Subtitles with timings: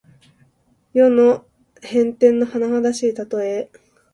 [0.93, 1.45] 世の
[1.83, 3.69] 変転のはなはだしいたとえ。